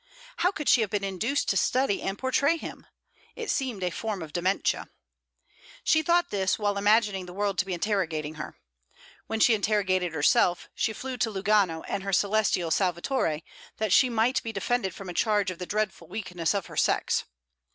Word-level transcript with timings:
How 0.37 0.51
could 0.51 0.67
she 0.67 0.81
have 0.81 0.89
been 0.89 1.03
induced 1.03 1.47
to 1.49 1.55
study 1.57 2.01
and 2.01 2.17
portray 2.17 2.57
him! 2.57 2.87
It 3.35 3.51
seemed 3.51 3.83
a 3.83 3.91
form 3.91 4.23
of 4.23 4.33
dementia. 4.33 4.89
She 5.83 6.01
thought 6.01 6.31
this 6.31 6.57
while 6.57 6.79
imagining 6.79 7.27
the 7.27 7.35
world 7.35 7.59
to 7.59 7.67
be 7.67 7.73
interrogating 7.75 8.33
her. 8.33 8.57
When 9.27 9.39
she 9.39 9.53
interrogated 9.53 10.13
herself, 10.15 10.69
she 10.73 10.91
flew 10.91 11.17
to 11.17 11.29
Lugano 11.29 11.83
and 11.87 12.01
her 12.01 12.13
celestial 12.13 12.71
Salvatore, 12.71 13.41
that 13.77 13.93
she 13.93 14.09
might 14.09 14.41
be 14.41 14.51
defended 14.51 14.95
from 14.95 15.07
a 15.07 15.13
charge 15.13 15.51
of 15.51 15.59
the 15.59 15.67
dreadful 15.67 16.07
weakness 16.07 16.55
of 16.55 16.65
her 16.65 16.77
sex. 16.77 17.25